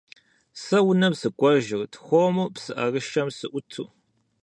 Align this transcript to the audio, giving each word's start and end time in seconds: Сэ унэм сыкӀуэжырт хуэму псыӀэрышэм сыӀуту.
Сэ 0.61 0.77
унэм 0.89 1.13
сыкӀуэжырт 1.19 1.93
хуэму 2.05 2.45
псыӀэрышэм 2.55 3.27
сыӀуту. 3.37 3.85